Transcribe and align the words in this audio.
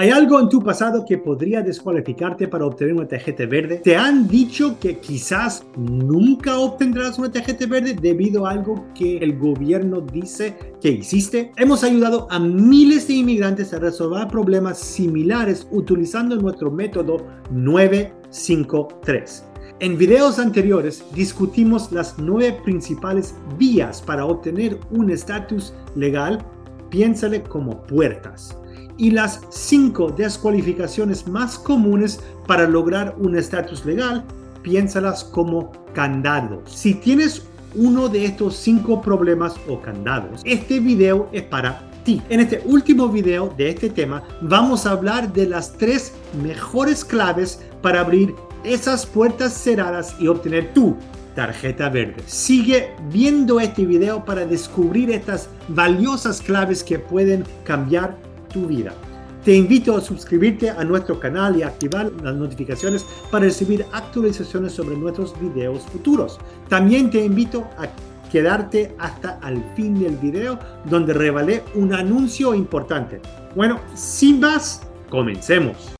¿Hay 0.00 0.10
algo 0.10 0.38
en 0.38 0.48
tu 0.48 0.62
pasado 0.62 1.04
que 1.04 1.18
podría 1.18 1.60
descualificarte 1.60 2.46
para 2.46 2.64
obtener 2.64 2.94
una 2.94 3.08
tarjeta 3.08 3.46
verde? 3.46 3.80
¿Te 3.82 3.96
han 3.96 4.28
dicho 4.28 4.78
que 4.78 4.98
quizás 5.00 5.66
nunca 5.76 6.56
obtendrás 6.56 7.18
una 7.18 7.32
tarjeta 7.32 7.66
verde 7.66 7.96
debido 8.00 8.46
a 8.46 8.52
algo 8.52 8.86
que 8.94 9.18
el 9.18 9.36
gobierno 9.36 10.00
dice 10.00 10.56
que 10.80 10.90
hiciste? 10.90 11.50
Hemos 11.56 11.82
ayudado 11.82 12.28
a 12.30 12.38
miles 12.38 13.08
de 13.08 13.14
inmigrantes 13.14 13.74
a 13.74 13.80
resolver 13.80 14.28
problemas 14.28 14.78
similares 14.78 15.66
utilizando 15.72 16.36
nuestro 16.36 16.70
método 16.70 17.26
953. 17.50 19.44
En 19.80 19.98
videos 19.98 20.38
anteriores 20.38 21.04
discutimos 21.12 21.90
las 21.90 22.16
nueve 22.20 22.56
principales 22.62 23.34
vías 23.58 24.00
para 24.00 24.26
obtener 24.26 24.78
un 24.92 25.10
estatus 25.10 25.74
legal, 25.96 26.38
piénsale 26.88 27.42
como 27.42 27.82
puertas 27.82 28.56
y 28.98 29.12
las 29.12 29.40
cinco 29.48 30.10
descualificaciones 30.10 31.26
más 31.26 31.58
comunes 31.58 32.20
para 32.46 32.68
lograr 32.68 33.14
un 33.18 33.36
estatus 33.36 33.86
legal, 33.86 34.24
piénsalas 34.62 35.24
como 35.24 35.72
candados. 35.94 36.70
Si 36.70 36.94
tienes 36.94 37.44
uno 37.74 38.08
de 38.08 38.26
estos 38.26 38.56
cinco 38.56 39.00
problemas 39.00 39.54
o 39.68 39.80
candados, 39.80 40.42
este 40.44 40.80
video 40.80 41.28
es 41.32 41.42
para 41.44 41.88
ti. 42.04 42.20
En 42.28 42.40
este 42.40 42.62
último 42.66 43.08
video 43.08 43.54
de 43.56 43.70
este 43.70 43.88
tema 43.88 44.22
vamos 44.42 44.84
a 44.84 44.90
hablar 44.90 45.32
de 45.32 45.46
las 45.46 45.72
tres 45.72 46.12
mejores 46.42 47.04
claves 47.04 47.60
para 47.80 48.00
abrir 48.00 48.34
esas 48.64 49.06
puertas 49.06 49.52
cerradas 49.52 50.16
y 50.18 50.26
obtener 50.26 50.72
tu 50.74 50.96
tarjeta 51.36 51.88
verde. 51.88 52.16
Sigue 52.26 52.90
viendo 53.12 53.60
este 53.60 53.86
video 53.86 54.24
para 54.24 54.44
descubrir 54.44 55.10
estas 55.10 55.48
valiosas 55.68 56.40
claves 56.40 56.82
que 56.82 56.98
pueden 56.98 57.44
cambiar 57.62 58.16
tu 58.48 58.66
vida. 58.66 58.92
Te 59.44 59.54
invito 59.54 59.96
a 59.96 60.00
suscribirte 60.00 60.70
a 60.70 60.84
nuestro 60.84 61.18
canal 61.18 61.56
y 61.56 61.62
activar 61.62 62.10
las 62.22 62.34
notificaciones 62.34 63.06
para 63.30 63.44
recibir 63.44 63.84
actualizaciones 63.92 64.72
sobre 64.72 64.96
nuestros 64.96 65.34
videos 65.40 65.82
futuros. 65.84 66.38
También 66.68 67.10
te 67.10 67.24
invito 67.24 67.66
a 67.78 67.88
quedarte 68.30 68.94
hasta 68.98 69.40
el 69.48 69.62
fin 69.74 69.98
del 69.98 70.16
video 70.16 70.58
donde 70.84 71.14
revelé 71.14 71.62
un 71.74 71.94
anuncio 71.94 72.54
importante. 72.54 73.20
Bueno, 73.54 73.80
sin 73.94 74.40
más, 74.40 74.82
comencemos. 75.08 75.97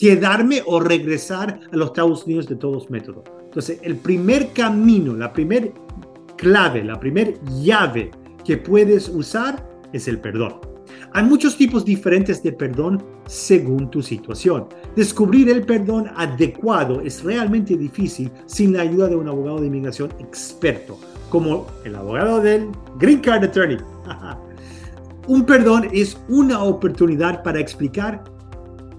Quedarme 0.00 0.62
o 0.64 0.80
regresar 0.80 1.60
a 1.70 1.76
los 1.76 1.88
Estados 1.88 2.24
Unidos 2.24 2.48
de 2.48 2.56
todos 2.56 2.88
métodos. 2.88 3.24
Entonces, 3.44 3.80
el 3.82 3.96
primer 3.96 4.48
camino, 4.54 5.14
la 5.14 5.30
primer 5.30 5.74
clave, 6.36 6.82
la 6.82 6.98
primer 6.98 7.38
llave 7.62 8.10
que 8.42 8.56
puedes 8.56 9.10
usar 9.10 9.62
es 9.92 10.08
el 10.08 10.18
perdón. 10.18 10.54
Hay 11.12 11.24
muchos 11.24 11.54
tipos 11.54 11.84
diferentes 11.84 12.42
de 12.42 12.50
perdón 12.52 13.04
según 13.26 13.90
tu 13.90 14.00
situación. 14.00 14.68
Descubrir 14.96 15.50
el 15.50 15.66
perdón 15.66 16.08
adecuado 16.16 17.02
es 17.02 17.22
realmente 17.22 17.76
difícil 17.76 18.30
sin 18.46 18.72
la 18.72 18.82
ayuda 18.82 19.08
de 19.08 19.16
un 19.16 19.28
abogado 19.28 19.60
de 19.60 19.66
inmigración 19.66 20.10
experto, 20.18 20.98
como 21.28 21.66
el 21.84 21.94
abogado 21.94 22.40
del 22.40 22.68
Green 22.98 23.20
Card 23.20 23.44
Attorney. 23.44 23.76
un 25.26 25.44
perdón 25.44 25.88
es 25.92 26.16
una 26.28 26.62
oportunidad 26.62 27.42
para 27.42 27.60
explicar 27.60 28.24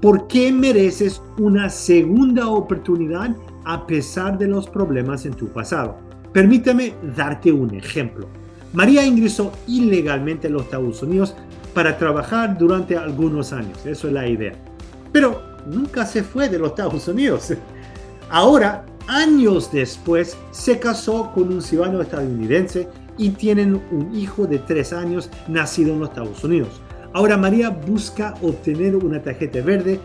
¿Por 0.01 0.27
qué 0.27 0.51
mereces 0.51 1.21
una 1.37 1.69
segunda 1.69 2.49
oportunidad 2.49 3.35
a 3.65 3.85
pesar 3.85 4.35
de 4.39 4.47
los 4.47 4.67
problemas 4.67 5.27
en 5.27 5.33
tu 5.35 5.47
pasado? 5.49 5.95
Permítame 6.33 6.95
darte 7.15 7.51
un 7.51 7.75
ejemplo. 7.75 8.27
María 8.73 9.05
ingresó 9.05 9.51
ilegalmente 9.67 10.47
a 10.47 10.49
los 10.49 10.63
Estados 10.63 11.03
Unidos 11.03 11.35
para 11.75 11.99
trabajar 11.99 12.57
durante 12.57 12.97
algunos 12.97 13.53
años, 13.53 13.85
eso 13.85 14.07
es 14.07 14.13
la 14.13 14.27
idea. 14.27 14.53
Pero 15.11 15.39
nunca 15.67 16.03
se 16.07 16.23
fue 16.23 16.49
de 16.49 16.57
los 16.57 16.69
Estados 16.69 17.07
Unidos. 17.07 17.53
Ahora, 18.31 18.85
años 19.07 19.71
después, 19.71 20.35
se 20.49 20.79
casó 20.79 21.31
con 21.31 21.53
un 21.53 21.61
ciudadano 21.61 22.01
estadounidense 22.01 22.87
y 23.19 23.29
tienen 23.29 23.79
un 23.91 24.15
hijo 24.15 24.47
de 24.47 24.57
tres 24.57 24.93
años 24.93 25.29
nacido 25.47 25.93
en 25.93 25.99
los 25.99 26.09
Estados 26.09 26.43
Unidos. 26.43 26.81
Ahora 27.13 27.37
María 27.37 27.69
busca 27.69 28.35
obtener 28.41 28.95
una 28.95 29.21
tarjeta 29.21 29.61
verde, 29.61 29.99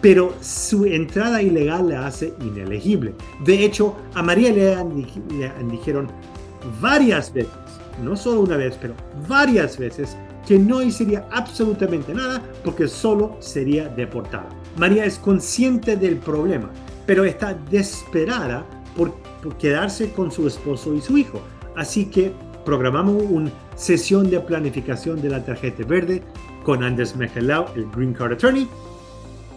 pero 0.00 0.34
su 0.40 0.86
entrada 0.86 1.42
ilegal 1.42 1.90
la 1.90 2.06
hace 2.06 2.32
inelegible. 2.40 3.14
De 3.44 3.64
hecho, 3.64 3.94
a 4.14 4.22
María 4.22 4.52
le, 4.52 4.74
han, 4.74 4.94
dijeron 5.70 6.08
varias 6.80 7.32
veces, 7.32 7.52
no 8.02 8.16
solo 8.16 8.40
una 8.40 8.56
vez, 8.56 8.78
pero 8.80 8.94
varias 9.28 9.78
veces, 9.78 10.16
que 10.46 10.58
no 10.58 10.80
hiciera 10.80 11.28
absolutamente 11.32 12.14
nada 12.14 12.40
porque 12.64 12.88
solo 12.88 13.36
sería 13.40 13.88
deportada. 13.88 14.48
María 14.76 15.04
es 15.04 15.18
consciente 15.18 15.96
del 15.96 16.16
problema, 16.16 16.70
pero 17.04 17.24
está 17.24 17.54
desesperada 17.70 18.64
por 18.96 19.12
quedarse 19.58 20.10
con 20.12 20.30
su 20.30 20.46
esposo 20.46 20.94
y 20.94 21.00
su 21.00 21.18
hijo. 21.18 21.40
Así 21.74 22.06
que 22.06 22.32
programamos 22.64 23.22
una 23.28 23.50
sesión 23.76 24.30
de 24.30 24.40
planificación 24.40 25.20
de 25.20 25.30
la 25.30 25.44
tarjeta 25.44 25.84
verde 25.84 26.22
con 26.66 26.82
Anders 26.82 27.14
Mejelau, 27.14 27.66
el 27.76 27.86
Green 27.94 28.12
Card 28.12 28.32
Attorney. 28.32 28.66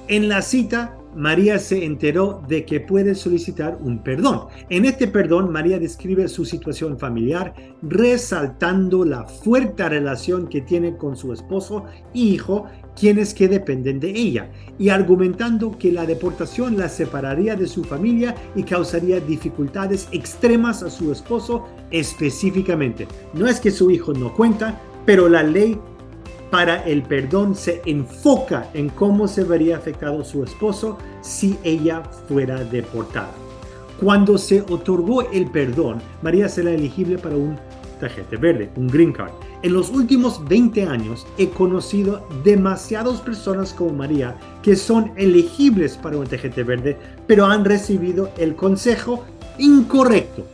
En 0.09 0.30
la 0.30 0.44
cita, 0.44 0.96
María 1.16 1.58
se 1.58 1.84
enteró 1.84 2.44
de 2.47 2.66
que 2.66 2.81
puede 2.81 3.16
solicitar 3.16 3.80
un 3.81 4.03
perdón. 4.03 4.42
En 4.70 4.86
este 4.86 5.08
perdón, 5.08 5.52
María 5.52 5.80
describe 5.80 6.28
su 6.28 6.46
situación 6.46 7.00
familiar, 7.00 7.56
resaltando 7.81 9.06
la 9.06 9.24
fuerte 9.24 9.90
relación 9.90 10.48
que 10.50 10.62
tiene 10.62 10.98
con 10.98 11.18
su 11.18 11.34
esposo 11.34 11.86
e 12.14 12.19
hijo, 12.19 12.66
quienes 12.96 13.34
que 13.34 13.48
dependen 13.48 14.00
de 14.00 14.12
ella, 14.12 14.52
y 14.78 14.90
argumentando 14.90 15.80
que 15.80 15.92
la 15.92 16.06
deportación 16.06 16.78
la 16.78 16.90
separaría 16.90 17.56
de 17.56 17.66
su 17.66 17.84
familia 17.84 18.36
y 18.56 18.62
causaría 18.62 19.19
dificultades 19.19 20.08
extremas 20.12 20.84
a 20.84 20.92
su 20.92 21.12
esposo 21.12 21.66
específicamente. 21.90 23.08
No 23.34 23.48
es 23.48 23.59
que 23.59 23.72
su 23.72 23.90
hijo 23.90 24.14
no 24.14 24.31
cuenta, 24.36 24.80
pero 25.08 25.28
la 25.28 25.42
ley 25.42 25.75
para 26.50 26.84
el 26.84 27.04
perdón 27.04 27.56
se 27.56 27.82
enfoca 27.86 28.70
en 28.74 28.90
cómo 28.90 29.28
se 29.28 29.44
vería 29.44 29.78
afectado 29.78 30.24
su 30.24 30.44
esposo 30.44 30.98
si 31.22 31.58
ella 31.64 32.04
fuera 32.28 32.64
deportada. 32.64 33.32
Cuando 34.00 34.38
se 34.38 34.62
otorgó 34.62 35.30
el 35.30 35.52
perdón, 35.52 36.02
María 36.22 36.48
será 36.48 36.72
elegible 36.72 37.18
para 37.18 37.36
un 37.36 37.58
tarjeta 38.00 38.38
verde, 38.38 38.70
un 38.78 38.88
green 38.88 39.12
card. 39.12 39.32
En 39.62 39.74
los 39.74 39.90
últimos 39.90 40.42
20 40.48 40.84
años 40.84 41.28
he 41.38 41.50
conocido 41.50 42.26
demasiadas 42.46 43.20
personas 43.20 43.74
como 43.74 43.92
María 43.92 44.38
que 44.64 44.78
son 44.78 45.12
elegibles 45.18 45.98
para 45.98 46.18
un 46.18 46.26
tarjeta 46.26 46.64
verde, 46.64 46.98
pero 47.28 47.46
han 47.46 47.66
recibido 47.66 48.31
el 48.38 48.56
consejo 48.56 49.26
incorrecto 49.58 50.46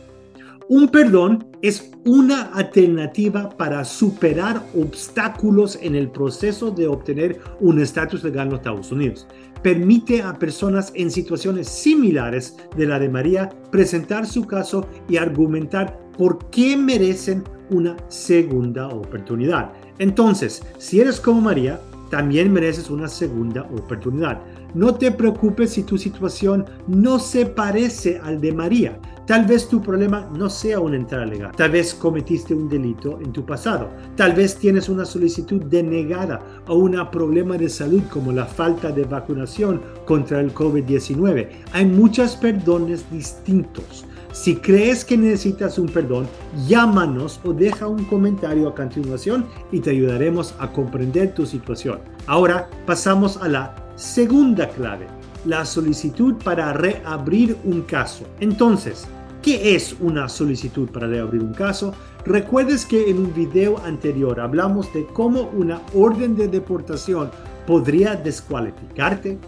un 0.68 0.88
perdón 0.88 1.45
es 1.62 1.90
una 2.04 2.42
alternativa 2.52 3.48
para 3.48 3.84
superar 3.84 4.64
obstáculos 4.74 5.78
en 5.82 5.94
el 5.94 6.10
proceso 6.10 6.70
de 6.70 6.86
obtener 6.86 7.40
un 7.60 7.80
estatus 7.80 8.22
legal 8.22 8.46
en 8.46 8.52
los 8.52 8.60
Estados 8.60 8.92
Unidos. 8.92 9.26
Permite 9.62 10.22
a 10.22 10.38
personas 10.38 10.92
en 10.94 11.10
situaciones 11.10 11.68
similares 11.68 12.56
de 12.76 12.86
la 12.86 12.98
de 12.98 13.08
María 13.08 13.48
presentar 13.70 14.26
su 14.26 14.46
caso 14.46 14.86
y 15.08 15.16
argumentar 15.16 15.98
por 16.16 16.50
qué 16.50 16.76
merecen 16.76 17.42
una 17.70 17.96
segunda 18.08 18.88
oportunidad. 18.88 19.72
Entonces, 19.98 20.62
si 20.78 21.00
eres 21.00 21.20
como 21.20 21.40
María, 21.40 21.80
también 22.10 22.52
mereces 22.52 22.90
una 22.90 23.08
segunda 23.08 23.62
oportunidad. 23.62 24.40
No 24.76 24.94
te 24.94 25.10
preocupes 25.10 25.70
si 25.70 25.84
tu 25.84 25.96
situación 25.96 26.66
no 26.86 27.18
se 27.18 27.46
parece 27.46 28.20
al 28.22 28.42
de 28.42 28.52
María. 28.52 29.00
Tal 29.26 29.46
vez 29.46 29.68
tu 29.68 29.80
problema 29.80 30.28
no 30.36 30.50
sea 30.50 30.80
una 30.80 30.96
entrada 30.96 31.24
legal. 31.24 31.52
Tal 31.56 31.70
vez 31.70 31.94
cometiste 31.94 32.52
un 32.52 32.68
delito 32.68 33.18
en 33.22 33.32
tu 33.32 33.46
pasado. 33.46 33.88
Tal 34.16 34.34
vez 34.34 34.56
tienes 34.56 34.90
una 34.90 35.06
solicitud 35.06 35.62
denegada 35.64 36.42
o 36.68 36.74
un 36.74 36.94
problema 37.10 37.56
de 37.56 37.70
salud 37.70 38.02
como 38.10 38.32
la 38.32 38.44
falta 38.44 38.92
de 38.92 39.04
vacunación 39.04 39.80
contra 40.04 40.40
el 40.40 40.52
COVID-19. 40.52 41.48
Hay 41.72 41.86
muchos 41.86 42.36
perdones 42.36 43.10
distintos. 43.10 44.04
Si 44.36 44.54
crees 44.54 45.02
que 45.02 45.16
necesitas 45.16 45.78
un 45.78 45.88
perdón, 45.88 46.28
llámanos 46.68 47.40
o 47.42 47.54
deja 47.54 47.88
un 47.88 48.04
comentario 48.04 48.68
a 48.68 48.74
continuación 48.74 49.46
y 49.72 49.80
te 49.80 49.90
ayudaremos 49.90 50.54
a 50.58 50.70
comprender 50.70 51.32
tu 51.32 51.46
situación. 51.46 52.00
Ahora 52.26 52.68
pasamos 52.84 53.38
a 53.38 53.48
la 53.48 53.74
segunda 53.96 54.68
clave, 54.68 55.06
la 55.46 55.64
solicitud 55.64 56.34
para 56.44 56.74
reabrir 56.74 57.56
un 57.64 57.80
caso. 57.82 58.26
Entonces, 58.38 59.08
¿qué 59.40 59.74
es 59.74 59.96
una 60.00 60.28
solicitud 60.28 60.90
para 60.90 61.06
reabrir 61.06 61.42
un 61.42 61.54
caso? 61.54 61.94
Recuerdes 62.26 62.84
que 62.84 63.08
en 63.08 63.18
un 63.18 63.34
video 63.34 63.78
anterior 63.84 64.38
hablamos 64.38 64.92
de 64.92 65.06
cómo 65.06 65.50
una 65.54 65.80
orden 65.94 66.36
de 66.36 66.46
deportación 66.46 67.30
podría 67.66 68.14
descualificarte. 68.14 69.38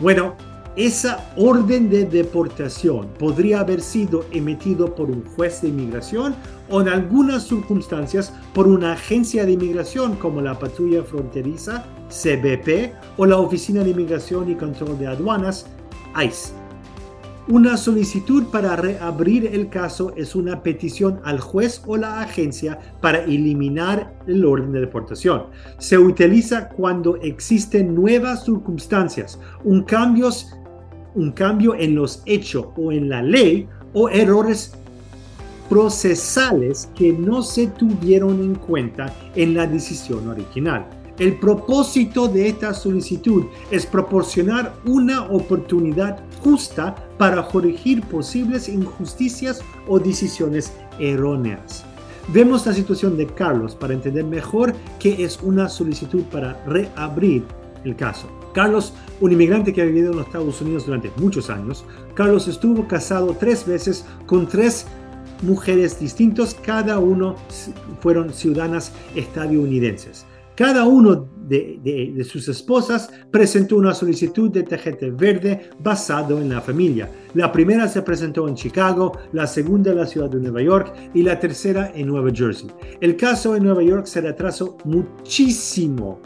Bueno, 0.00 0.34
esa 0.76 1.32
orden 1.36 1.90
de 1.90 2.04
deportación 2.04 3.08
podría 3.18 3.60
haber 3.60 3.80
sido 3.80 4.24
emitido 4.30 4.94
por 4.94 5.10
un 5.10 5.24
juez 5.24 5.62
de 5.62 5.68
inmigración 5.68 6.34
o 6.68 6.80
en 6.80 6.88
algunas 6.88 7.48
circunstancias 7.48 8.32
por 8.54 8.68
una 8.68 8.92
agencia 8.92 9.44
de 9.44 9.52
inmigración 9.52 10.14
como 10.16 10.40
la 10.40 10.58
Patrulla 10.58 11.02
Fronteriza, 11.02 11.84
CBP, 12.08 12.92
o 13.16 13.26
la 13.26 13.38
Oficina 13.38 13.82
de 13.82 13.90
Inmigración 13.90 14.50
y 14.50 14.54
Control 14.54 14.98
de 14.98 15.08
Aduanas, 15.08 15.66
ICE. 16.14 16.60
Una 17.48 17.76
solicitud 17.76 18.44
para 18.44 18.76
reabrir 18.76 19.46
el 19.46 19.70
caso 19.70 20.12
es 20.14 20.36
una 20.36 20.62
petición 20.62 21.20
al 21.24 21.40
juez 21.40 21.82
o 21.84 21.96
la 21.96 22.20
agencia 22.20 22.78
para 23.00 23.24
eliminar 23.24 24.14
el 24.28 24.44
orden 24.44 24.70
de 24.70 24.80
deportación. 24.80 25.46
Se 25.78 25.98
utiliza 25.98 26.68
cuando 26.68 27.16
existen 27.16 27.92
nuevas 27.92 28.44
circunstancias, 28.44 29.40
un 29.64 29.82
cambio, 29.82 30.28
un 31.14 31.32
cambio 31.32 31.74
en 31.74 31.94
los 31.94 32.22
hechos 32.26 32.66
o 32.76 32.92
en 32.92 33.08
la 33.08 33.22
ley 33.22 33.68
o 33.92 34.08
errores 34.08 34.74
procesales 35.68 36.90
que 36.96 37.12
no 37.12 37.42
se 37.42 37.68
tuvieron 37.68 38.40
en 38.40 38.54
cuenta 38.56 39.14
en 39.36 39.54
la 39.54 39.66
decisión 39.66 40.28
original. 40.28 40.86
El 41.18 41.38
propósito 41.38 42.28
de 42.28 42.48
esta 42.48 42.72
solicitud 42.72 43.44
es 43.70 43.84
proporcionar 43.84 44.74
una 44.86 45.24
oportunidad 45.24 46.24
justa 46.42 46.94
para 47.18 47.46
corregir 47.46 48.02
posibles 48.02 48.68
injusticias 48.68 49.60
o 49.86 50.00
decisiones 50.00 50.72
erróneas. 50.98 51.84
Vemos 52.32 52.64
la 52.64 52.72
situación 52.72 53.16
de 53.16 53.26
Carlos 53.26 53.74
para 53.74 53.92
entender 53.92 54.24
mejor 54.24 54.74
qué 54.98 55.22
es 55.22 55.40
una 55.42 55.68
solicitud 55.68 56.22
para 56.24 56.64
reabrir 56.64 57.44
el 57.84 57.94
caso. 57.96 58.39
Carlos, 58.52 58.94
un 59.20 59.32
inmigrante 59.32 59.72
que 59.72 59.82
ha 59.82 59.84
vivido 59.84 60.10
en 60.10 60.18
los 60.18 60.26
Estados 60.26 60.60
Unidos 60.60 60.86
durante 60.86 61.10
muchos 61.16 61.50
años, 61.50 61.84
Carlos 62.14 62.48
estuvo 62.48 62.86
casado 62.86 63.36
tres 63.38 63.66
veces 63.66 64.04
con 64.26 64.46
tres 64.46 64.86
mujeres 65.42 65.98
distintos, 65.98 66.54
cada 66.54 66.98
uno 66.98 67.36
fueron 68.00 68.32
ciudadanas 68.32 68.92
estadounidenses. 69.14 70.26
Cada 70.60 70.84
uno 70.84 71.26
de, 71.48 72.22
sus 72.28 72.46
esposas 72.48 73.10
presentó 73.30 73.76
una 73.76 73.94
solicitud 73.94 74.50
de 74.50 74.62
TGT 74.62 75.16
verde 75.18 75.70
basado 75.78 76.38
en 76.38 76.50
la 76.50 76.60
familia. 76.60 77.10
La 77.32 77.50
primera 77.50 77.88
se 77.88 78.02
presentó 78.02 78.46
en 78.46 78.56
Chicago, 78.56 79.12
la 79.32 79.46
segunda 79.46 79.90
en 79.90 79.96
la 79.96 80.06
ciudad 80.06 80.28
de 80.28 80.38
Nueva 80.38 80.60
York 80.60 80.94
y 81.14 81.22
la 81.22 81.40
tercera 81.40 81.92
en 81.94 82.08
Nueva 82.08 82.30
Jersey. 82.30 82.68
El 83.00 83.16
caso 83.16 83.56
en 83.56 83.64
Nueva 83.64 83.82
York 83.82 84.04
se 84.04 84.20
retrasó 84.20 84.76
muchísimo. 84.84 86.20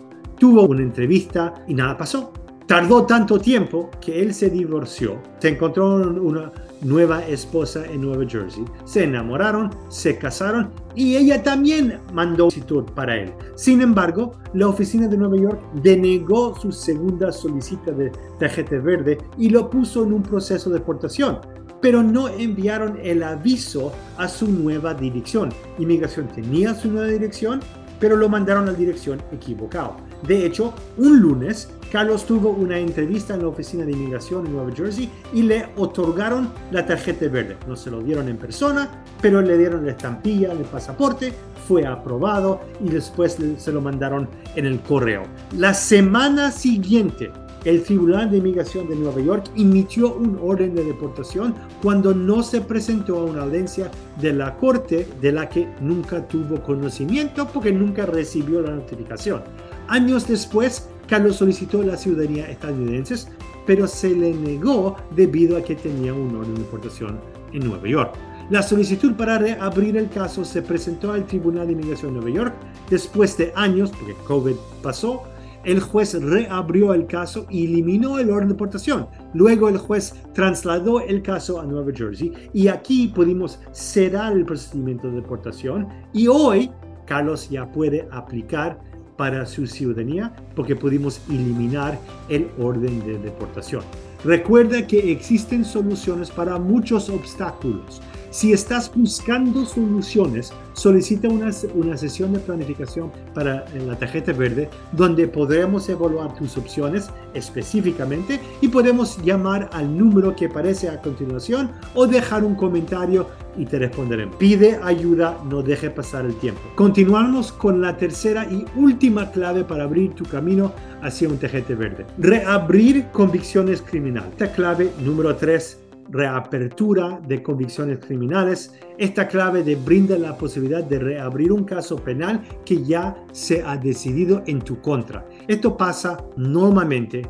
Tuvo 0.45 0.67
una 0.67 0.83
entrevista 0.83 1.55
y 1.67 1.73
nada 1.73 1.97
pasó. 1.97 2.31
Tardó 2.67 3.07
tanto 3.07 3.39
tiempo 3.39 3.91
que 3.99 4.21
él 4.21 4.35
se 4.35 4.51
divorció, 4.51 5.17
se 5.39 5.49
encontró 5.49 5.95
una 5.97 6.53
nueva 6.83 7.27
esposa 7.27 7.87
en 7.87 8.03
Nueva 8.03 8.27
Jersey. 8.29 8.63
Se 8.85 9.05
enamoraron, 9.05 9.71
se 9.89 10.19
casaron 10.19 10.71
y 10.95 11.17
ella 11.17 11.43
también 11.43 11.99
mandó 12.13 12.51
solicitud 12.51 12.85
para 12.95 13.17
él. 13.17 13.33
Sin 13.55 13.81
embargo, 13.81 14.33
la 14.53 14.69
oficina 14.69 15.09
de 15.09 15.17
Nueva 15.17 15.39
York 15.39 15.63
denegó 15.83 16.55
su 16.61 16.71
segunda 16.73 17.33
solicitud 17.33 17.93
de 17.93 18.13
tarjeta 18.39 18.77
verde 18.81 19.17
y 19.39 19.49
lo 19.49 19.71
puso 19.71 20.05
en 20.05 20.13
un 20.13 20.23
proceso 20.23 20.69
de 20.69 20.79
deportación 20.79 21.39
pero 21.85 22.03
no 22.03 22.29
enviaron 22.29 22.99
el 23.03 23.23
aviso 23.23 23.93
a 24.17 24.27
su 24.27 24.49
nueva 24.49 24.95
dirección. 24.95 25.51
Inmigración 25.79 26.29
tenía 26.29 26.75
su 26.75 26.91
nueva 26.91 27.09
dirección, 27.09 27.61
pero 28.01 28.17
lo 28.17 28.29
mandaron 28.29 28.69
a 28.69 28.73
la 28.73 28.79
dirección 28.79 29.23
equivocada. 29.33 29.97
De 30.27 30.47
hecho, 30.47 30.73
un 30.97 31.21
lunes, 31.21 31.69
Carlos 31.93 32.25
tuvo 32.25 32.51
una 32.51 32.79
entrevista 32.79 33.35
en 33.35 33.43
la 33.43 33.49
oficina 33.49 33.85
de 33.85 33.93
inmigración 33.93 34.47
en 34.47 34.53
Nueva 34.55 34.75
Jersey 34.75 35.11
y 35.33 35.43
le 35.43 35.69
otorgaron 35.77 36.51
la 36.71 36.87
tarjeta 36.87 37.29
verde. 37.29 37.57
No 37.69 37.77
se 37.77 37.91
lo 37.91 38.01
dieron 38.01 38.29
en 38.29 38.37
persona, 38.37 38.91
pero 39.21 39.43
le 39.43 39.59
dieron 39.59 39.85
la 39.85 39.93
estampilla 39.93 40.53
el 40.53 40.59
pasaporte, 40.65 41.33
fue 41.69 41.87
aprobado 41.87 42.61
y 42.83 42.89
después 42.89 43.39
se 43.57 43.73
lo 43.73 43.81
mandaron 43.81 44.29
en 44.57 44.67
el 44.67 44.81
correo. 44.81 45.23
La 45.57 45.75
semana 45.75 46.51
siguiente, 46.51 47.31
el 47.65 47.83
Tribunal 47.83 48.31
de 48.31 48.39
Inmigración 48.39 48.89
de 48.89 48.97
Nueva 48.97 49.21
York 49.21 49.51
emitió 49.57 50.15
un 50.15 50.39
orden 50.43 50.75
de 50.75 50.85
deportación 50.85 51.55
cuando 51.83 52.15
no 52.15 52.43
se 52.43 52.61
presentó 52.61 53.19
a 53.19 53.25
una 53.25 53.43
audiencia 53.43 53.91
de 54.21 54.33
la 54.33 54.57
corte 54.57 55.09
de 55.21 55.33
la 55.33 55.49
que 55.49 55.69
nunca 55.81 56.27
tuvo 56.29 56.63
conocimiento 56.63 57.49
porque 57.49 57.73
nunca 57.73 58.07
recibió 58.07 58.61
la 58.61 58.73
notificación. 58.73 59.43
Años 59.89 60.29
después, 60.29 60.89
Carlos 61.09 61.37
solicitó 61.37 61.83
la 61.83 61.97
ciudadanía 61.97 62.51
estadounidense, 62.51 63.29
pero 63.67 63.87
se 63.87 64.11
le 64.11 64.35
negó 64.35 64.97
debido 65.15 65.57
a 65.57 65.63
que 65.63 65.75
tenía 65.75 66.13
un 66.13 66.37
orden 66.37 66.55
de 66.55 66.61
deportación 66.61 67.19
en 67.53 67.67
Nueva 67.67 67.89
York. 67.89 68.15
La 68.51 68.63
solicitud 68.63 69.15
para 69.15 69.39
reabrir 69.39 69.97
el 69.97 70.11
caso 70.11 70.45
se 70.45 70.61
presentó 70.61 71.13
al 71.13 71.27
Tribunal 71.27 71.67
de 71.67 71.73
Inmigración 71.73 72.13
de 72.13 72.21
Nueva 72.21 72.37
York 72.37 72.55
después 72.91 73.39
de 73.39 73.53
años, 73.57 73.91
porque 73.91 74.15
COVID 74.27 74.55
pasó, 74.83 75.23
el 75.65 75.81
juez 75.81 76.15
reabrió 76.21 76.95
el 76.95 77.07
caso 77.07 77.47
y 77.51 77.65
eliminó 77.65 78.19
el 78.19 78.31
orden 78.31 78.49
de 78.49 78.55
deportación. 78.55 79.07
Luego 79.33 79.69
el 79.69 79.79
juez 79.79 80.15
trasladó 80.33 81.01
el 81.01 81.23
caso 81.23 81.61
a 81.61 81.65
Nueva 81.65 81.93
Jersey 81.95 82.33
y 82.53 82.69
aquí 82.69 83.09
pudimos 83.09 83.61
cerrar 83.73 84.33
el 84.33 84.45
procedimiento 84.45 85.09
de 85.09 85.17
deportación 85.17 85.89
y 86.13 86.27
hoy 86.29 86.71
Carlos 87.07 87.49
ya 87.51 87.71
puede 87.71 88.09
aplicar 88.11 88.79
para 89.17 89.47
su 89.47 89.67
ciudadanía 89.67 90.35
porque 90.57 90.77
pudimos 90.77 91.21
eliminar 91.29 91.99
el 92.29 92.49
orden 92.59 93.01
de 93.07 93.19
deportación. 93.19 93.83
Recuerda 94.25 94.87
que 94.87 95.13
existen 95.13 95.67
soluciones 95.67 96.31
para 96.31 96.59
muchos 96.59 97.11
obstáculos. 97.11 98.01
Si 98.31 98.53
estás 98.53 98.91
buscando 98.93 99.65
soluciones, 99.67 100.53
solicita 100.73 101.29
una, 101.29 101.51
una 101.75 101.97
sesión 101.97 102.33
de 102.33 102.41
planificación 102.41 103.13
para 103.35 103.65
la 103.87 103.97
tarjeta 103.97 104.33
verde 104.33 104.71
donde 104.93 105.29
podremos 105.29 105.89
evaluar 105.89 106.35
tus 106.35 106.57
opciones 106.57 107.11
específicamente 107.35 108.41
y 108.61 108.69
podemos 108.69 109.23
llamar 109.23 109.69
al 109.73 109.97
número 109.97 110.35
que 110.35 110.47
aparece 110.47 110.89
a 110.89 111.01
continuación 111.01 111.71
o 111.95 112.07
dejar 112.07 112.45
un 112.45 112.57
comentario 112.57 113.29
y 113.57 113.67
te 113.67 113.79
responderé. 113.79 114.29
Pide 114.39 114.79
ayuda, 114.83 115.39
no 115.49 115.63
deje 115.63 115.91
pasar 115.91 116.25
el 116.25 116.35
tiempo. 116.37 116.61
Continuamos 116.75 117.53
con 117.53 117.81
la 117.81 117.97
tercera 117.97 118.47
y 118.51 118.65
última 118.77 119.31
clave 119.31 119.65
para 119.65 119.85
abrir 119.85 120.15
tu 120.15 120.25
camino 120.25 120.73
hacia 121.03 121.29
un 121.29 121.39
TGT 121.39 121.77
verde. 121.77 122.07
Reabrir 122.19 123.07
convicciones 123.13 123.83
criminales. 123.83 124.31
Esta 124.33 124.53
clave 124.53 124.91
número 125.05 125.35
3 125.37 125.81
reapertura 126.11 127.21
de 127.27 127.43
convicciones 127.43 127.99
criminales. 127.99 128.75
Esta 128.99 129.27
clave 129.27 129.63
de 129.63 129.77
brinda 129.77 130.17
la 130.19 130.37
posibilidad 130.37 130.85
de 130.85 130.99
reabrir 130.99 131.53
un 131.53 131.65
caso 131.65 131.97
penal 131.97 132.43
que 132.65 132.85
ya 132.85 133.17
se 133.33 133.63
ha 133.63 133.77
decidido 133.77 134.43
en 134.47 134.61
tu 134.61 134.81
contra. 134.81 135.27
Esto 135.49 135.77
pasa 135.77 136.19
normalmente 136.37 137.23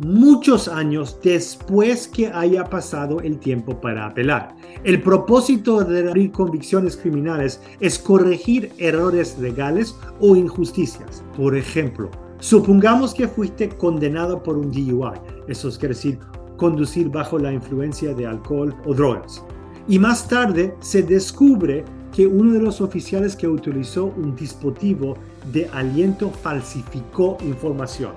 muchos 0.00 0.66
años 0.66 1.18
después 1.22 2.08
que 2.08 2.28
haya 2.28 2.64
pasado 2.64 3.20
el 3.20 3.38
tiempo 3.38 3.80
para 3.80 4.06
apelar. 4.06 4.56
El 4.82 5.02
propósito 5.02 5.84
de 5.84 6.02
reabrir 6.02 6.32
convicciones 6.32 6.96
criminales 6.96 7.60
es 7.80 7.98
corregir 7.98 8.72
errores 8.78 9.38
legales 9.38 9.94
o 10.18 10.36
injusticias. 10.36 11.22
Por 11.36 11.54
ejemplo, 11.54 12.10
supongamos 12.38 13.12
que 13.12 13.28
fuiste 13.28 13.68
condenado 13.68 14.42
por 14.42 14.56
un 14.56 14.70
DUI, 14.72 15.12
eso 15.48 15.70
quiere 15.70 15.94
decir 15.94 16.18
conducir 16.56 17.08
bajo 17.08 17.38
la 17.38 17.52
influencia 17.52 18.14
de 18.14 18.26
alcohol 18.26 18.74
o 18.86 18.94
drogas. 18.94 19.42
Y 19.86 19.98
más 19.98 20.28
tarde 20.28 20.74
se 20.80 21.02
descubre 21.02 21.84
que 22.14 22.26
uno 22.26 22.52
de 22.52 22.60
los 22.60 22.80
oficiales 22.80 23.36
que 23.36 23.48
utilizó 23.48 24.06
un 24.06 24.34
dispositivo 24.34 25.16
de 25.52 25.68
aliento 25.72 26.30
falsificó 26.30 27.38
información. 27.42 28.12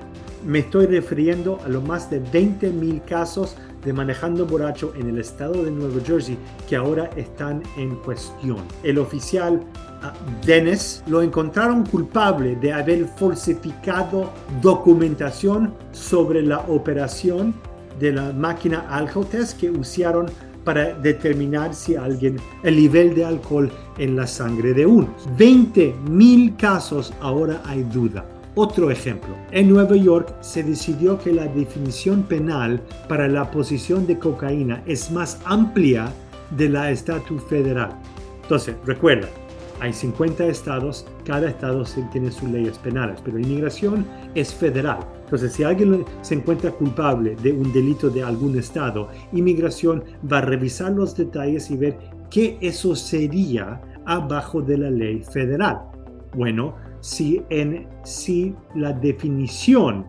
Me 0.45 0.59
estoy 0.59 0.87
refiriendo 0.87 1.59
a 1.65 1.69
los 1.69 1.83
más 1.83 2.09
de 2.09 2.21
20.000 2.21 3.05
casos 3.05 3.55
de 3.85 3.93
manejando 3.93 4.45
borracho 4.45 4.93
en 4.97 5.07
el 5.07 5.17
estado 5.17 5.63
de 5.63 5.71
Nueva 5.71 6.01
Jersey 6.05 6.37
que 6.67 6.75
ahora 6.75 7.09
están 7.15 7.63
en 7.77 7.95
cuestión. 7.97 8.57
El 8.83 8.97
oficial 8.97 9.61
ah, 10.01 10.13
Dennis 10.45 11.01
lo 11.07 11.21
encontraron 11.21 11.85
culpable 11.85 12.57
de 12.57 12.73
haber 12.73 13.05
falsificado 13.05 14.31
documentación 14.61 15.73
sobre 15.93 16.41
la 16.41 16.59
operación 16.59 17.53
de 17.99 18.11
la 18.11 18.33
máquina 18.33 18.85
alcohol 18.89 19.27
test 19.27 19.59
que 19.59 19.69
usaron 19.69 20.25
para 20.65 20.93
determinar 20.93 21.73
si 21.73 21.95
alguien 21.95 22.37
el 22.63 22.75
nivel 22.75 23.15
de 23.15 23.25
alcohol 23.25 23.71
en 23.97 24.15
la 24.15 24.27
sangre 24.27 24.73
de 24.73 24.85
uno. 24.85 25.13
20 25.37 25.95
mil 26.09 26.55
casos 26.57 27.13
ahora 27.21 27.61
hay 27.65 27.83
duda. 27.83 28.25
Otro 28.55 28.91
ejemplo, 28.91 29.35
en 29.51 29.69
Nueva 29.69 29.95
York 29.95 30.35
se 30.41 30.61
decidió 30.61 31.17
que 31.17 31.33
la 31.33 31.47
definición 31.47 32.21
penal 32.21 32.79
para 33.09 33.27
la 33.27 33.49
posición 33.49 34.05
de 34.05 34.19
cocaína 34.19 34.83
es 34.85 35.09
más 35.09 35.41
amplia 35.45 36.13
de 36.51 36.69
la 36.69 36.91
estatus 36.91 37.41
federal. 37.45 37.99
Entonces, 38.43 38.75
recuerda, 38.85 39.27
hay 39.79 39.91
50 39.91 40.45
estados, 40.45 41.07
cada 41.25 41.49
estado 41.49 41.83
tiene 42.11 42.31
sus 42.31 42.47
leyes 42.49 42.77
penales, 42.77 43.19
pero 43.25 43.39
inmigración 43.39 44.05
es 44.35 44.53
federal. 44.53 44.99
Entonces, 45.23 45.51
si 45.53 45.63
alguien 45.63 46.05
se 46.21 46.35
encuentra 46.35 46.69
culpable 46.71 47.35
de 47.41 47.51
un 47.51 47.73
delito 47.73 48.11
de 48.11 48.21
algún 48.21 48.55
estado, 48.57 49.09
inmigración 49.31 50.03
va 50.31 50.37
a 50.37 50.41
revisar 50.41 50.91
los 50.91 51.17
detalles 51.17 51.71
y 51.71 51.77
ver 51.77 51.97
qué 52.29 52.57
eso 52.61 52.95
sería 52.95 53.81
abajo 54.05 54.61
de 54.61 54.77
la 54.77 54.91
ley 54.91 55.23
federal. 55.23 55.79
Bueno, 56.35 56.75
si, 57.03 57.43
en, 57.49 57.85
si 58.05 58.55
la 58.75 58.93
definición 58.93 60.05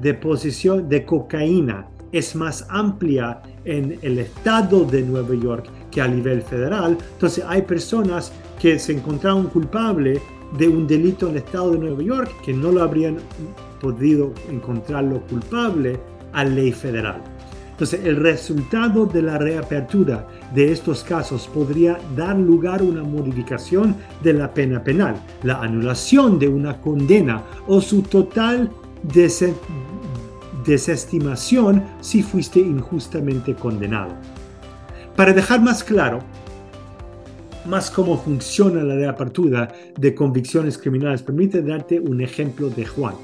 de 0.00 0.14
posesión 0.14 0.88
de 0.88 1.04
cocaína 1.04 1.88
es 2.12 2.36
más 2.36 2.64
amplia 2.70 3.42
en 3.64 3.98
el 4.02 4.20
estado 4.20 4.84
de 4.84 5.02
Nueva 5.02 5.34
York 5.34 5.68
que 5.90 6.00
a 6.00 6.06
nivel 6.06 6.42
federal, 6.42 6.96
entonces 7.14 7.44
hay 7.46 7.62
personas 7.62 8.32
que 8.60 8.78
se 8.78 8.92
encontraron 8.92 9.48
culpables 9.48 10.22
de 10.56 10.68
un 10.68 10.86
delito 10.86 11.26
en 11.26 11.32
el 11.32 11.38
estado 11.38 11.72
de 11.72 11.78
Nueva 11.80 12.02
York 12.02 12.32
que 12.44 12.52
no 12.52 12.70
lo 12.70 12.84
habrían 12.84 13.16
podido 13.80 14.32
encontrarlo 14.48 15.20
culpable 15.26 15.98
a 16.34 16.44
ley 16.44 16.70
federal. 16.70 17.20
Entonces, 17.78 18.04
el 18.04 18.16
resultado 18.16 19.06
de 19.06 19.22
la 19.22 19.38
reapertura 19.38 20.26
de 20.52 20.72
estos 20.72 21.04
casos 21.04 21.46
podría 21.46 21.96
dar 22.16 22.36
lugar 22.36 22.80
a 22.80 22.82
una 22.82 23.04
modificación 23.04 23.94
de 24.20 24.32
la 24.32 24.52
pena 24.52 24.82
penal, 24.82 25.14
la 25.44 25.60
anulación 25.60 26.40
de 26.40 26.48
una 26.48 26.80
condena 26.80 27.44
o 27.68 27.80
su 27.80 28.02
total 28.02 28.68
desestimación 30.64 31.84
si 32.00 32.24
fuiste 32.24 32.58
injustamente 32.58 33.54
condenado. 33.54 34.10
Para 35.14 35.32
dejar 35.32 35.62
más 35.62 35.84
claro, 35.84 36.18
más 37.64 37.92
cómo 37.92 38.20
funciona 38.20 38.82
la 38.82 38.96
reapertura 38.96 39.72
de 39.96 40.16
convicciones 40.16 40.76
criminales, 40.78 41.22
permite 41.22 41.62
darte 41.62 42.00
un 42.00 42.20
ejemplo 42.22 42.70
de 42.70 42.84
Juan. 42.84 43.14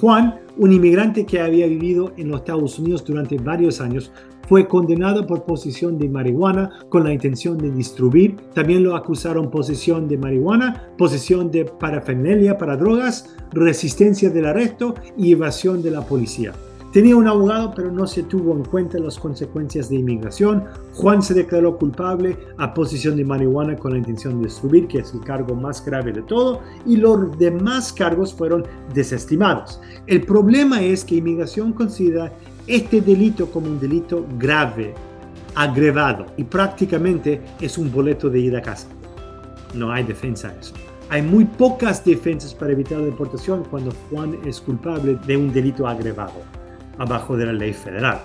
Juan, 0.00 0.40
un 0.56 0.72
inmigrante 0.72 1.26
que 1.26 1.40
había 1.40 1.66
vivido 1.66 2.12
en 2.16 2.28
los 2.28 2.40
Estados 2.40 2.78
Unidos 2.78 3.04
durante 3.04 3.36
varios 3.36 3.82
años, 3.82 4.10
fue 4.48 4.66
condenado 4.66 5.26
por 5.26 5.44
posesión 5.44 5.98
de 5.98 6.08
marihuana 6.08 6.70
con 6.88 7.04
la 7.04 7.12
intención 7.12 7.58
de 7.58 7.70
distribuir. 7.70 8.36
También 8.54 8.82
lo 8.82 8.96
acusaron 8.96 9.50
posesión 9.50 10.08
de 10.08 10.16
marihuana, 10.16 10.88
posesión 10.96 11.50
de 11.50 11.66
parafernalia 11.66 12.58
para 12.58 12.76
drogas, 12.76 13.36
resistencia 13.52 14.30
del 14.30 14.46
arresto 14.46 14.94
y 15.16 15.32
evasión 15.32 15.82
de 15.82 15.90
la 15.90 16.00
policía. 16.00 16.52
Tenía 16.92 17.14
un 17.14 17.28
abogado, 17.28 17.72
pero 17.72 17.92
no 17.92 18.04
se 18.04 18.24
tuvo 18.24 18.52
en 18.52 18.64
cuenta 18.64 18.98
las 18.98 19.16
consecuencias 19.16 19.88
de 19.88 19.94
inmigración. 19.94 20.64
Juan 20.94 21.22
se 21.22 21.34
declaró 21.34 21.78
culpable 21.78 22.36
a 22.58 22.74
posesión 22.74 23.16
de 23.16 23.24
marihuana 23.24 23.76
con 23.76 23.92
la 23.92 23.98
intención 23.98 24.42
de 24.42 24.50
subir, 24.50 24.88
que 24.88 24.98
es 24.98 25.14
el 25.14 25.20
cargo 25.20 25.54
más 25.54 25.84
grave 25.84 26.10
de 26.10 26.22
todo, 26.22 26.62
y 26.84 26.96
los 26.96 27.38
demás 27.38 27.92
cargos 27.92 28.34
fueron 28.34 28.64
desestimados. 28.92 29.80
El 30.08 30.22
problema 30.22 30.82
es 30.82 31.04
que 31.04 31.14
inmigración 31.14 31.72
considera 31.74 32.32
este 32.66 33.00
delito 33.00 33.46
como 33.52 33.68
un 33.68 33.78
delito 33.78 34.26
grave, 34.36 34.92
agravado, 35.54 36.26
y 36.36 36.42
prácticamente 36.42 37.40
es 37.60 37.78
un 37.78 37.92
boleto 37.92 38.28
de 38.28 38.40
ida 38.40 38.58
a 38.58 38.62
casa. 38.62 38.88
No 39.74 39.92
hay 39.92 40.02
defensa 40.02 40.48
a 40.48 40.58
eso. 40.58 40.74
Hay 41.08 41.22
muy 41.22 41.44
pocas 41.44 42.04
defensas 42.04 42.52
para 42.52 42.72
evitar 42.72 42.98
la 42.98 43.06
deportación 43.06 43.62
cuando 43.70 43.92
Juan 44.10 44.36
es 44.44 44.60
culpable 44.60 45.16
de 45.24 45.36
un 45.36 45.52
delito 45.52 45.86
agravado 45.86 46.59
abajo 47.00 47.36
de 47.36 47.46
la 47.46 47.52
ley 47.52 47.72
federal. 47.72 48.20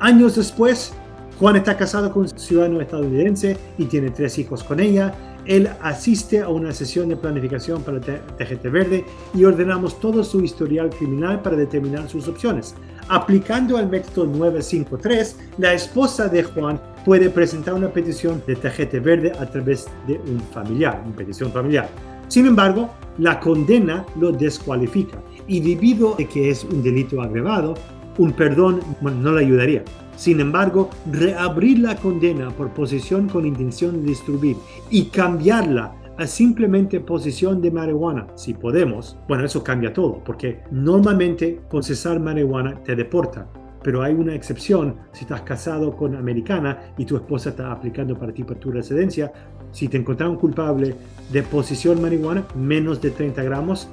Años 0.00 0.36
después, 0.36 0.94
Juan 1.38 1.56
está 1.56 1.76
casado 1.76 2.12
con 2.12 2.22
un 2.22 2.28
ciudadano 2.28 2.80
estadounidense 2.80 3.56
y 3.76 3.84
tiene 3.86 4.10
tres 4.10 4.38
hijos 4.38 4.62
con 4.62 4.80
ella. 4.80 5.12
Él 5.44 5.68
asiste 5.80 6.40
a 6.40 6.48
una 6.48 6.72
sesión 6.72 7.08
de 7.08 7.16
planificación 7.16 7.82
para 7.82 8.00
TGT 8.00 8.62
Verde 8.70 9.04
y 9.34 9.44
ordenamos 9.44 9.98
todo 9.98 10.22
su 10.22 10.40
historial 10.40 10.90
criminal 10.90 11.42
para 11.42 11.56
determinar 11.56 12.08
sus 12.08 12.28
opciones. 12.28 12.76
Aplicando 13.08 13.78
el 13.80 13.88
método 13.88 14.26
953, 14.26 15.36
la 15.58 15.72
esposa 15.72 16.28
de 16.28 16.44
Juan 16.44 16.80
puede 17.04 17.28
presentar 17.28 17.74
una 17.74 17.88
petición 17.88 18.40
de 18.46 18.54
TGT 18.54 19.02
Verde 19.02 19.32
a 19.36 19.46
través 19.46 19.88
de 20.06 20.14
un 20.14 20.38
familiar, 20.52 21.02
una 21.04 21.16
petición 21.16 21.50
familiar. 21.50 21.88
Sin 22.28 22.46
embargo, 22.46 22.88
la 23.18 23.40
condena 23.40 24.06
lo 24.18 24.30
descualifica 24.30 25.18
y 25.48 25.60
debido 25.60 26.14
a 26.14 26.18
que 26.18 26.50
es 26.50 26.64
un 26.64 26.82
delito 26.82 27.20
agravado, 27.20 27.74
un 28.18 28.32
perdón 28.32 28.80
no 29.00 29.32
le 29.32 29.44
ayudaría. 29.44 29.84
Sin 30.16 30.40
embargo, 30.40 30.90
reabrir 31.10 31.78
la 31.78 31.96
condena 31.96 32.50
por 32.50 32.70
posesión 32.70 33.28
con 33.28 33.46
intención 33.46 34.02
de 34.02 34.10
destruir 34.10 34.56
y 34.90 35.06
cambiarla 35.06 35.94
a 36.18 36.26
simplemente 36.26 37.00
posesión 37.00 37.62
de 37.62 37.70
marihuana, 37.70 38.26
si 38.34 38.54
podemos, 38.54 39.16
bueno, 39.26 39.44
eso 39.44 39.64
cambia 39.64 39.92
todo, 39.92 40.22
porque 40.24 40.60
normalmente 40.70 41.58
posesar 41.70 42.20
marihuana 42.20 42.82
te 42.84 42.94
deporta, 42.94 43.48
pero 43.82 44.02
hay 44.02 44.14
una 44.14 44.34
excepción 44.34 44.96
si 45.12 45.22
estás 45.22 45.40
casado 45.42 45.96
con 45.96 46.14
americana 46.14 46.92
y 46.98 47.04
tu 47.04 47.16
esposa 47.16 47.50
está 47.50 47.72
aplicando 47.72 48.16
para 48.16 48.32
ti 48.32 48.44
para 48.44 48.60
tu 48.60 48.70
residencia. 48.70 49.32
Si 49.72 49.88
te 49.88 49.96
encontraron 49.96 50.36
culpable 50.36 50.94
de 51.32 51.42
posesión 51.42 52.00
marihuana, 52.00 52.44
menos 52.54 53.00
de 53.00 53.10
30 53.10 53.42
gramos, 53.42 53.88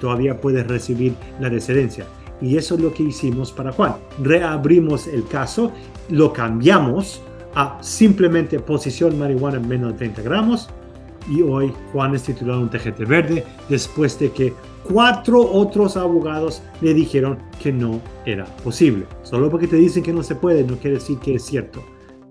todavía 0.00 0.40
puedes 0.40 0.66
recibir 0.66 1.14
la 1.40 1.48
residencia. 1.48 2.04
Y 2.40 2.56
eso 2.56 2.74
es 2.76 2.80
lo 2.80 2.92
que 2.92 3.02
hicimos 3.02 3.52
para 3.52 3.72
Juan. 3.72 3.96
Reabrimos 4.22 5.06
el 5.06 5.26
caso, 5.26 5.72
lo 6.08 6.32
cambiamos 6.32 7.20
a 7.54 7.78
simplemente 7.82 8.60
posición 8.60 9.18
marihuana 9.18 9.56
en 9.58 9.68
menos 9.68 9.92
de 9.92 9.98
30 9.98 10.22
gramos. 10.22 10.68
Y 11.28 11.42
hoy 11.42 11.72
Juan 11.92 12.14
es 12.14 12.22
titulado 12.22 12.60
un 12.60 12.70
TGT 12.70 13.06
verde 13.06 13.44
después 13.68 14.18
de 14.18 14.30
que 14.30 14.54
cuatro 14.84 15.40
otros 15.40 15.96
abogados 15.96 16.62
le 16.80 16.94
dijeron 16.94 17.38
que 17.62 17.72
no 17.72 18.00
era 18.24 18.44
posible. 18.44 19.04
Solo 19.22 19.50
porque 19.50 19.66
te 19.66 19.76
dicen 19.76 20.02
que 20.02 20.12
no 20.12 20.22
se 20.22 20.36
puede 20.36 20.64
no 20.64 20.76
quiere 20.76 20.96
decir 20.96 21.18
que 21.18 21.34
es 21.34 21.44
cierto. 21.44 21.84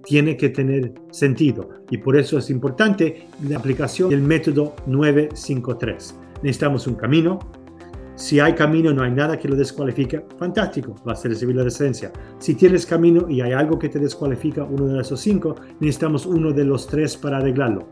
Tiene 0.04 0.38
que 0.38 0.50
tener 0.50 0.94
sentido. 1.12 1.70
Y 1.92 1.98
por 1.98 2.18
eso 2.18 2.38
es 2.38 2.50
importante 2.50 3.28
la 3.48 3.58
aplicación 3.58 4.10
del 4.10 4.22
método 4.22 4.74
953. 4.88 6.16
Necesitamos 6.42 6.88
un 6.88 6.96
camino, 6.96 7.40
si 8.18 8.40
hay 8.40 8.56
camino, 8.56 8.92
no 8.92 9.04
hay 9.04 9.12
nada 9.12 9.38
que 9.38 9.48
lo 9.48 9.56
descualifique, 9.56 10.26
fantástico, 10.40 10.96
vas 11.06 11.24
a 11.24 11.30
recibir 11.30 11.56
la 11.56 11.64
residencia. 11.64 12.12
Si 12.40 12.56
tienes 12.56 12.84
camino 12.84 13.30
y 13.30 13.42
hay 13.42 13.52
algo 13.52 13.78
que 13.78 13.90
te 13.90 14.00
descualifica, 14.00 14.64
uno 14.64 14.88
de 14.88 15.02
esos 15.02 15.20
cinco, 15.20 15.56
necesitamos 15.80 16.26
uno 16.26 16.52
de 16.52 16.66
los 16.66 16.88
tres 16.88 17.16
para 17.16 17.38
arreglarlo. 17.38 17.88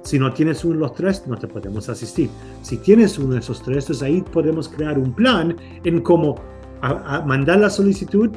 Si 0.00 0.18
no 0.18 0.32
tienes 0.32 0.64
uno 0.64 0.76
de 0.76 0.80
los 0.80 0.94
tres, 0.94 1.24
no 1.26 1.36
te 1.36 1.46
podemos 1.46 1.90
asistir. 1.90 2.30
Si 2.62 2.78
tienes 2.78 3.18
uno 3.18 3.34
de 3.34 3.40
esos 3.40 3.62
tres, 3.62 3.84
entonces 3.84 4.02
ahí 4.02 4.22
podemos 4.22 4.70
crear 4.70 4.98
un 4.98 5.12
plan 5.12 5.54
en 5.84 6.00
cómo 6.00 6.36
mandar 7.26 7.58
la 7.60 7.68
solicitud 7.68 8.30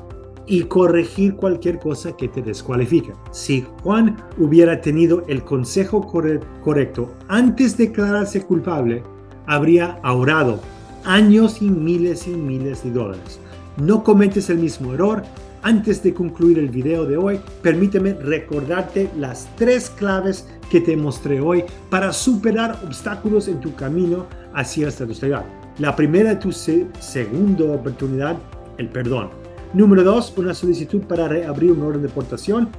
y 0.45 0.63
corregir 0.63 1.37
cualquier 1.37 1.79
cosa 1.79 2.17
que 2.17 2.27
te 2.27 2.41
descualifique. 2.41 3.13
Si 3.31 3.65
Juan 3.81 4.17
hubiera 4.39 4.81
tenido 4.81 5.23
el 5.29 5.45
consejo 5.45 6.01
correcto 6.05 7.13
antes 7.29 7.77
de 7.77 7.87
declararse 7.87 8.41
culpable, 8.41 9.03
habría 9.45 9.99
ahorrado 10.03 10.59
años 11.05 11.61
y 11.61 11.69
miles 11.69 12.27
y 12.27 12.31
miles 12.31 12.83
de 12.83 12.91
dólares. 12.91 13.39
No 13.77 14.03
cometes 14.03 14.49
el 14.49 14.57
mismo 14.57 14.93
error. 14.93 15.23
Antes 15.61 16.01
de 16.03 16.13
concluir 16.13 16.57
el 16.57 16.69
video 16.69 17.05
de 17.05 17.17
hoy, 17.17 17.39
permíteme 17.61 18.13
recordarte 18.13 19.09
las 19.17 19.49
tres 19.57 19.89
claves 19.89 20.47
que 20.69 20.79
te 20.79 20.95
mostré 20.95 21.41
hoy 21.41 21.65
para 21.89 22.13
superar 22.13 22.79
obstáculos 22.85 23.49
en 23.49 23.59
tu 23.59 23.75
camino 23.75 24.25
hacia 24.53 24.87
estatus 24.87 25.21
legal. 25.21 25.43
La 25.77 25.95
primera 25.95 26.33
es 26.33 26.39
tu 26.39 26.51
segunda 26.51 27.65
oportunidad, 27.65 28.37
el 28.77 28.87
perdón. 28.87 29.29
Número 29.73 30.03
dos, 30.03 30.33
una 30.37 30.53
solicitud 30.53 31.01
para 31.01 31.27
reabrir 31.27 31.71
un 31.71 31.81
orden 31.81 32.01
de 32.01 32.07
deportación, 32.07 32.69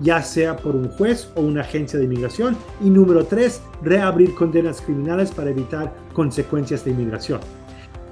ya 0.00 0.22
sea 0.22 0.56
por 0.56 0.76
un 0.76 0.88
juez 0.88 1.28
o 1.34 1.40
una 1.40 1.62
agencia 1.62 1.98
de 1.98 2.04
inmigración. 2.04 2.56
Y 2.84 2.88
número 2.88 3.24
tres, 3.26 3.60
reabrir 3.82 4.34
condenas 4.34 4.80
criminales 4.80 5.30
para 5.30 5.50
evitar 5.50 5.92
consecuencias 6.12 6.84
de 6.84 6.92
inmigración. 6.92 7.40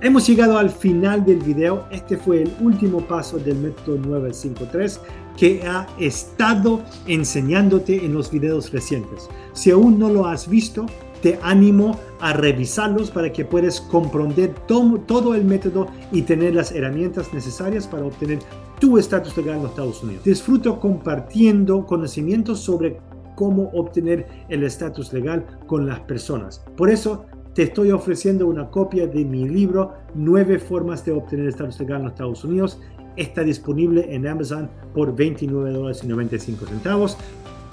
Hemos 0.03 0.27
llegado 0.27 0.59
al 0.59 0.69
final 0.69 1.25
del 1.25 1.39
video. 1.39 1.87
Este 1.91 2.19
fue 2.19 2.43
el 2.43 2.53
último 2.61 3.01
paso 3.01 3.39
del 3.39 3.57
método 3.57 3.97
953 3.97 5.01
que 5.39 5.63
ha 5.63 5.87
estado 5.99 6.83
enseñándote 7.07 8.05
en 8.05 8.13
los 8.13 8.31
videos 8.31 8.71
recientes. 8.73 9.29
Si 9.55 9.71
aún 9.71 9.99
no 9.99 10.11
lo 10.11 10.27
has 10.27 10.49
visto, 10.49 10.85
te 11.23 11.39
animo 11.43 11.99
a 12.21 12.35
revisarlos 12.35 13.11
para 13.11 13.33
que 13.33 13.47
puedas 13.47 13.81
comprender 13.81 14.55
todo, 14.67 15.35
el 15.35 15.45
método 15.45 15.87
y 16.13 16.23
tener 16.23 16.55
las 16.55 16.73
herramientas 16.73 17.33
necesarias 17.33 17.87
para 17.87 18.05
obtener 18.05 18.41
tu 18.79 18.99
estatus 18.99 19.35
legal 19.39 19.57
en 19.57 19.63
los 19.63 19.71
Estados 19.71 20.03
Unidos. 20.03 20.25
Disfruto 20.25 20.79
compartiendo 20.79 21.87
conocimientos 21.87 22.61
sobre 22.61 22.99
cómo 23.35 23.71
obtener 23.73 24.27
el 24.51 24.63
estatus 24.63 25.13
legal 25.15 25.47
con 25.67 25.87
las 25.87 26.01
personas. 26.01 26.63
Por 26.77 26.91
eso 26.91 27.25
te 27.57 27.63
estoy 27.63 27.91
ofreciendo 27.91 28.47
una 28.47 28.71
copia 28.71 29.07
de 29.07 29.25
mi 29.25 29.49
libro 29.49 29.95
Nueve 30.15 30.59
formas 30.59 31.03
de 31.07 31.13
obtener 31.13 31.49
estatus 31.49 31.81
legal 31.81 32.01
en 32.01 32.05
los 32.05 32.13
Estados 32.13 32.45
Unidos. 32.45 32.79
Está 33.17 33.43
disponible 33.43 34.15
en 34.15 34.27
Amazon 34.27 34.69
por 34.93 35.17
$29.95. 35.17 37.17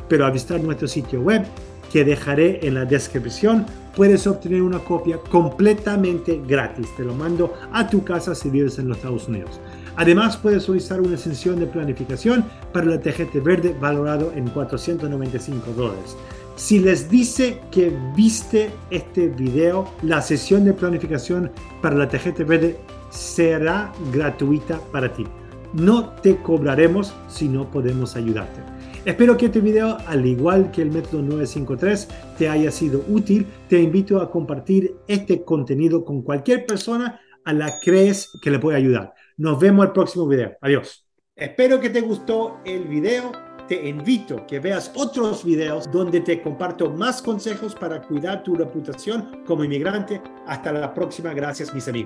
Pero 0.08 0.26
al 0.26 0.32
visitar 0.32 0.64
nuestro 0.64 0.88
sitio 0.88 1.20
web 1.20 1.44
que 1.92 2.06
dejaré 2.06 2.66
en 2.66 2.76
la 2.76 2.86
descripción, 2.86 3.66
puedes 3.94 4.26
obtener 4.26 4.62
una 4.62 4.80
copia 4.80 5.18
completamente 5.18 6.42
gratis. 6.48 6.88
Te 6.96 7.04
lo 7.04 7.14
mando 7.14 7.54
a 7.74 7.90
tu 7.90 8.06
casa 8.06 8.34
si 8.36 8.50
vives 8.50 8.80
en 8.80 8.88
los 8.88 8.96
Estados 8.96 9.28
Unidos. 9.28 9.60
Además, 9.98 10.38
puedes 10.38 10.64
solicitar 10.64 11.02
una 11.02 11.18
sesión 11.18 11.60
de 11.60 11.68
planificación 11.68 12.46
para 12.72 12.86
la 12.86 13.02
TGT 13.02 13.44
verde 13.44 13.76
valorado 13.78 14.32
en 14.34 14.48
495 14.48 15.74
dólares. 15.74 16.16
Si 16.56 16.80
les 16.80 17.10
dice 17.10 17.60
que 17.72 17.92
viste 18.16 18.70
este 18.92 19.28
video, 19.28 19.92
la 20.04 20.22
sesión 20.22 20.64
de 20.66 20.74
planificación 20.74 21.52
para 21.82 21.96
la 21.96 22.08
TGT 22.08 22.46
verde 22.46 22.78
será 23.10 23.92
gratuita 24.12 24.80
para 24.92 25.12
ti. 25.12 25.26
No 25.74 26.10
te 26.10 26.38
cobraremos 26.38 27.14
si 27.28 27.48
no 27.48 27.72
podemos 27.72 28.16
ayudarte. 28.16 28.62
Espero 29.04 29.36
que 29.36 29.48
este 29.48 29.62
video, 29.62 29.98
al 30.06 30.26
igual 30.26 30.70
que 30.72 30.84
el 30.84 30.92
método 30.92 31.24
953, 31.24 32.08
te 32.38 32.48
haya 32.48 32.70
sido 32.70 33.04
útil. 33.10 33.48
Te 33.68 33.82
invito 33.82 34.22
a 34.22 34.30
compartir 34.30 34.96
este 35.08 35.44
contenido 35.44 36.06
con 36.06 36.22
cualquier 36.22 36.68
persona 36.68 37.20
a 37.44 37.52
la 37.52 37.80
que 37.80 37.92
crees 37.92 38.30
que 38.42 38.52
le 38.52 38.60
puede 38.60 38.78
ayudar. 38.78 39.14
Nos 39.38 39.60
vemos 39.60 39.88
el 39.88 39.92
próximo 39.92 40.28
video. 40.28 40.54
Adiós. 40.62 41.08
Espero 41.36 41.80
que 41.80 41.90
te 41.90 42.02
gustó 42.02 42.60
el 42.64 42.84
video. 42.84 43.53
Te 43.74 43.90
invito 43.90 44.46
que 44.46 44.60
veas 44.60 44.92
otros 44.94 45.44
videos 45.44 45.92
donde 45.92 46.22
te 46.22 46.40
comparto 46.44 46.92
más 46.92 47.24
consejos 47.24 47.74
para 47.74 48.04
cuidar 48.04 48.44
tu 48.44 48.54
reputación 48.54 49.42
como 49.48 49.64
inmigrante. 49.64 50.22
Hasta 50.46 50.72
la 50.72 50.94
próxima. 50.94 51.34
Gracias, 51.34 51.74
mis 51.74 51.88
amigos. 51.88 52.02